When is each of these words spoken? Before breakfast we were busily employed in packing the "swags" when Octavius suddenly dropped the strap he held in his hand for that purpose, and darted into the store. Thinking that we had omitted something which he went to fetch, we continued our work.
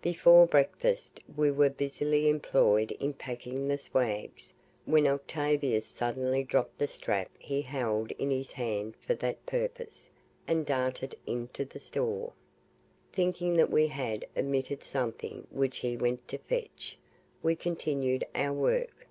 Before 0.00 0.46
breakfast 0.46 1.20
we 1.36 1.50
were 1.50 1.68
busily 1.68 2.26
employed 2.30 2.92
in 2.92 3.12
packing 3.12 3.68
the 3.68 3.76
"swags" 3.76 4.54
when 4.86 5.06
Octavius 5.06 5.84
suddenly 5.84 6.42
dropped 6.42 6.78
the 6.78 6.86
strap 6.86 7.28
he 7.38 7.60
held 7.60 8.10
in 8.12 8.30
his 8.30 8.52
hand 8.52 8.94
for 8.96 9.12
that 9.16 9.44
purpose, 9.44 10.08
and 10.48 10.64
darted 10.64 11.14
into 11.26 11.66
the 11.66 11.78
store. 11.78 12.32
Thinking 13.12 13.56
that 13.58 13.70
we 13.70 13.88
had 13.88 14.24
omitted 14.34 14.82
something 14.82 15.46
which 15.50 15.80
he 15.80 15.98
went 15.98 16.26
to 16.28 16.38
fetch, 16.38 16.96
we 17.42 17.54
continued 17.54 18.24
our 18.34 18.54
work. 18.54 19.06